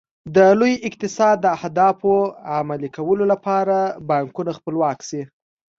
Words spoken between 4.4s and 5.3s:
خپلواک شي.